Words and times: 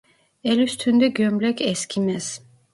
El 0.43 0.59
üstünde 0.59 1.07
gömlek 1.07 1.61
eskimez. 1.61 2.41